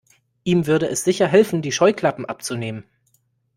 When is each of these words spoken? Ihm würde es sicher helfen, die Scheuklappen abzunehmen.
Ihm 0.43 0.65
würde 0.65 0.87
es 0.89 1.03
sicher 1.03 1.27
helfen, 1.27 1.61
die 1.61 1.71
Scheuklappen 1.71 2.25
abzunehmen. 2.25 2.85